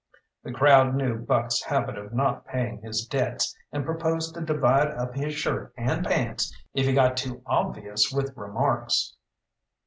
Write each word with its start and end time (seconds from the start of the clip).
The 0.41 0.51
crowd 0.51 0.95
knew 0.95 1.15
Buck's 1.19 1.61
habit 1.61 1.95
of 1.95 2.11
not 2.11 2.43
paying 2.47 2.81
his 2.81 3.05
debts, 3.05 3.55
and 3.71 3.85
proposed 3.85 4.33
to 4.33 4.41
divide 4.41 4.87
up 4.87 5.13
his 5.13 5.35
shirt 5.35 5.71
and 5.77 6.03
pants 6.03 6.51
if 6.73 6.87
he 6.87 6.93
got 6.93 7.15
too 7.15 7.43
obvious 7.45 8.11
with 8.11 8.35
remarks. 8.35 9.15